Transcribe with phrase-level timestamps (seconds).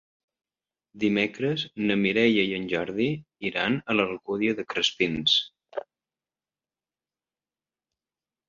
[1.03, 3.07] Dimecres na Mireia i en Jordi
[3.51, 5.37] iran a l'Alcúdia de Crespins.